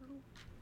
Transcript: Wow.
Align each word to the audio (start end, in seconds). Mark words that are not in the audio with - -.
Wow. 0.00 0.55